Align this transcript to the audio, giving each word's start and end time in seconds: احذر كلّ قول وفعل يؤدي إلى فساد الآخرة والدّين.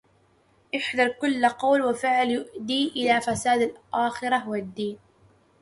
احذر 0.75 1.07
كلّ 1.09 1.49
قول 1.49 1.81
وفعل 1.81 2.29
يؤدي 2.29 2.87
إلى 2.89 3.21
فساد 3.21 3.61
الآخرة 3.61 4.49
والدّين. 4.49 4.99